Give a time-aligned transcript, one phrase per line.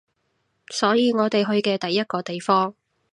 [0.71, 2.73] 所以我哋去嘅第一個地方